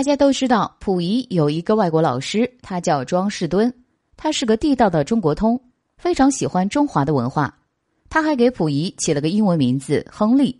[0.00, 3.70] 大家都知道，溥仪有一个外国老师，他叫庄士敦，
[4.16, 5.60] 他是个地道的中国通，
[5.98, 7.54] 非常喜欢中华的文化。
[8.08, 10.58] 他还给溥仪起了个英文名字亨利。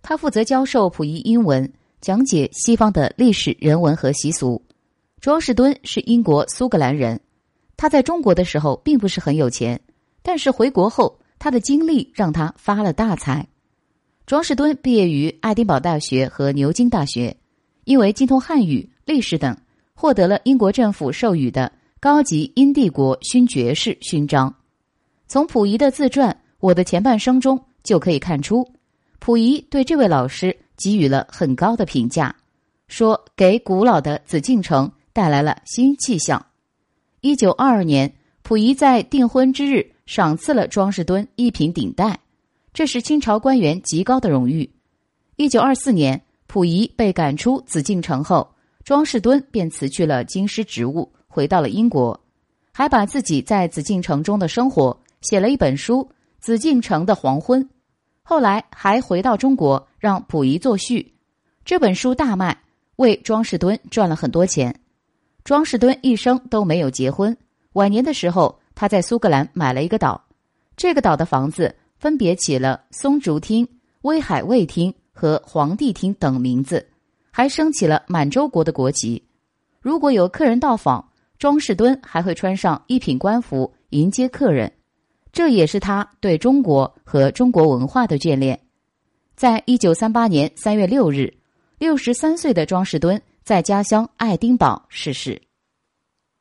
[0.00, 1.70] 他负责教授溥仪英文，
[2.00, 4.62] 讲解西方的历史、人文和习俗。
[5.20, 7.20] 庄士敦是英国苏格兰人，
[7.76, 9.78] 他在中国的时候并不是很有钱，
[10.22, 13.46] 但是回国后，他的经历让他发了大财。
[14.24, 17.36] 庄士敦毕业于爱丁堡大学和牛津大学。
[17.90, 19.56] 因为精通汉语、历史等，
[19.94, 24.54] 获得了英国政府授予的高级英帝国勋爵士勋章。
[25.26, 28.64] 从溥仪的自传《我的前半生》中就可以看出，
[29.18, 32.32] 溥仪对这位老师给予了很高的评价，
[32.86, 36.46] 说给古老的紫禁城带来了新气象。
[37.22, 42.20] 一九二二年，溥仪在订婚之日赏赐了庄士敦一品顶戴，
[42.72, 44.70] 这是清朝官员极高的荣誉。
[45.34, 46.22] 一九二四年。
[46.50, 52.20] 溥仪被赶出紫禁城后，庄士敦便辞去了京师职务，回到了英国，
[52.72, 56.02] 还把自己在紫禁城中的生活写了一本书
[56.40, 57.62] 《紫禁城的黄昏》。
[58.24, 61.14] 后来还回到中国，让溥仪作序。
[61.64, 62.60] 这本书大卖，
[62.96, 64.74] 为庄士敦赚了很多钱。
[65.44, 67.36] 庄士敦一生都没有结婚，
[67.74, 70.20] 晚年的时候，他在苏格兰买了一个岛，
[70.76, 73.68] 这个岛的房子分别起了松竹厅、
[74.02, 74.92] 威海卫厅。
[75.20, 76.88] 和皇帝厅等名字，
[77.30, 79.22] 还升起了满洲国的国旗。
[79.78, 81.06] 如果有客人到访，
[81.38, 84.72] 庄士敦还会穿上一品官服迎接客人，
[85.30, 88.58] 这也是他对中国和中国文化的眷恋。
[89.36, 91.34] 在一九三八年三月六日，
[91.76, 95.42] 六十三岁的庄士敦在家乡爱丁堡逝世。